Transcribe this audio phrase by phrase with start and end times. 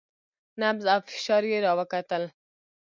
[0.61, 2.23] نبض او فشار يې راوکتل.